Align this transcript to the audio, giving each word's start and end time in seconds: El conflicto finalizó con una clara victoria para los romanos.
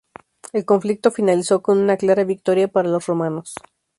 El 0.51 0.65
conflicto 0.65 1.11
finalizó 1.11 1.61
con 1.61 1.77
una 1.77 1.95
clara 1.95 2.23
victoria 2.23 2.67
para 2.67 2.89
los 2.89 3.05
romanos. 3.05 3.53